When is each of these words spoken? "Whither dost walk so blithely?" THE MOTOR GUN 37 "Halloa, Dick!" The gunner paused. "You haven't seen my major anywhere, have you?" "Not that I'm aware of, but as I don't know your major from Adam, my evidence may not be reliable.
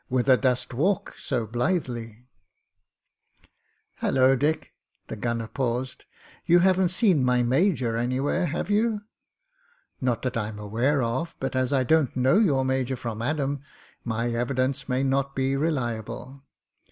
"Whither 0.07 0.35
dost 0.35 0.73
walk 0.73 1.13
so 1.15 1.45
blithely?" 1.45 2.25
THE 4.01 4.01
MOTOR 4.01 4.01
GUN 4.01 4.15
37 4.15 4.15
"Halloa, 4.15 4.35
Dick!" 4.35 4.73
The 5.09 5.15
gunner 5.15 5.47
paused. 5.47 6.05
"You 6.47 6.57
haven't 6.57 6.89
seen 6.89 7.23
my 7.23 7.43
major 7.43 7.95
anywhere, 7.95 8.47
have 8.47 8.71
you?" 8.71 9.01
"Not 10.01 10.23
that 10.23 10.35
I'm 10.35 10.57
aware 10.57 11.03
of, 11.03 11.35
but 11.39 11.55
as 11.55 11.71
I 11.71 11.83
don't 11.83 12.17
know 12.17 12.39
your 12.39 12.65
major 12.65 12.95
from 12.95 13.21
Adam, 13.21 13.61
my 14.03 14.31
evidence 14.31 14.89
may 14.89 15.03
not 15.03 15.35
be 15.35 15.55
reliable. 15.55 16.45